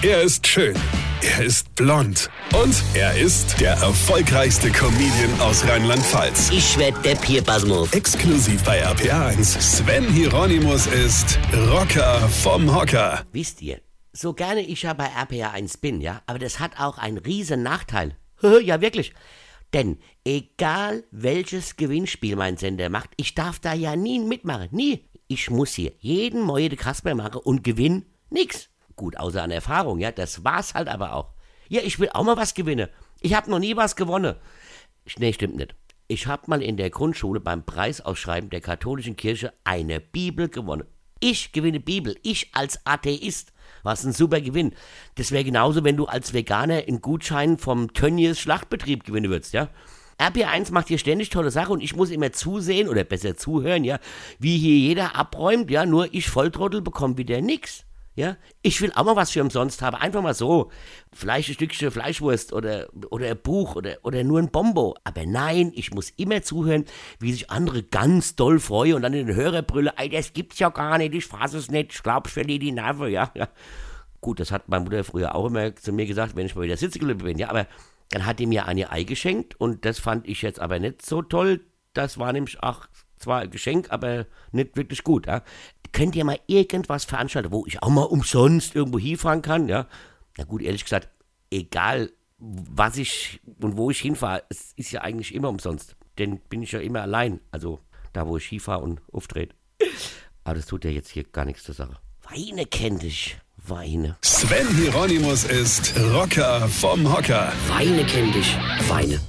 [0.00, 0.76] Er ist schön.
[1.22, 2.30] Er ist blond.
[2.54, 6.50] Und er ist der erfolgreichste Comedian aus Rheinland-Pfalz.
[6.52, 7.92] Ich werd der Pierpasmus.
[7.92, 9.60] Exklusiv bei RPA1.
[9.60, 13.26] Sven Hieronymus ist Rocker vom Hocker.
[13.32, 13.80] Wisst ihr,
[14.12, 17.64] so gerne ich ja bei RPA 1 bin, ja, aber das hat auch einen riesen
[17.64, 18.16] Nachteil.
[18.62, 19.12] ja, wirklich.
[19.74, 24.68] Denn egal welches Gewinnspiel mein Sender macht, ich darf da ja nie mitmachen.
[24.70, 25.08] Nie.
[25.26, 28.70] Ich muss hier jeden Moje de Kasper machen und gewinn nix.
[28.98, 31.30] Gut, außer an Erfahrung, ja, das war's halt aber auch.
[31.68, 32.88] Ja, ich will auch mal was gewinnen.
[33.20, 34.34] Ich hab noch nie was gewonnen.
[35.18, 35.76] Nee, stimmt nicht.
[36.08, 40.82] Ich hab mal in der Grundschule beim Preisausschreiben der katholischen Kirche eine Bibel gewonnen.
[41.20, 43.52] Ich gewinne Bibel, ich als Atheist.
[43.84, 44.74] Was ein super Gewinn.
[45.14, 49.68] Das wäre genauso, wenn du als Veganer einen Gutschein vom Tönnies Schlachtbetrieb gewinnen würdest, ja?
[50.18, 54.00] RP1 macht hier ständig tolle Sachen und ich muss immer zusehen oder besser zuhören, ja,
[54.40, 57.84] wie hier jeder abräumt, ja, nur ich Volltrottel bekomme wieder nix.
[58.18, 59.94] Ja, ich will auch mal was für umsonst haben.
[59.94, 60.72] Einfach mal so.
[61.12, 64.96] Vielleicht ein Stückchen Fleischwurst oder, oder ein Buch oder, oder nur ein Bombo.
[65.04, 66.84] Aber nein, ich muss immer zuhören,
[67.20, 70.70] wie sich andere ganz doll freuen und dann in den Hörerbrille, ey, das gibt's ja
[70.70, 73.46] gar nicht, ich fasse es nicht, ich glaub, ich verliere die Nerven, ja, ja.
[74.20, 76.76] Gut, das hat meine Mutter früher auch immer zu mir gesagt, wenn ich mal wieder
[76.76, 77.68] Sitzgelübde bin, ja, aber
[78.10, 81.22] dann hat die mir eine Ei geschenkt und das fand ich jetzt aber nicht so
[81.22, 81.60] toll.
[81.92, 82.88] Das war nämlich auch
[83.18, 85.26] zwar ein Geschenk, aber nicht wirklich gut.
[85.26, 85.42] Ja
[85.92, 89.86] könnt ihr mal irgendwas veranstalten, wo ich auch mal umsonst irgendwo hinfahren kann, ja?
[90.36, 91.08] Na gut, ehrlich gesagt,
[91.50, 95.96] egal was ich und wo ich hinfahre, es ist ja eigentlich immer umsonst.
[96.18, 97.40] Denn bin ich ja immer allein.
[97.50, 97.80] Also
[98.12, 99.54] da, wo ich hinfahre und auftrete.
[100.44, 101.96] Aber das tut ja jetzt hier gar nichts zur Sache.
[102.30, 103.38] Weine kennt dich.
[103.56, 104.16] Weine.
[104.22, 107.52] Sven Hieronymus ist Rocker vom Hocker.
[107.68, 108.56] Weine kennt dich.
[108.88, 109.20] Weine.